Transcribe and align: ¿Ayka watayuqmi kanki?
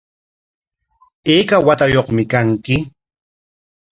¿Ayka 1.33 1.57
watayuqmi 1.67 2.23
kanki? 2.31 2.75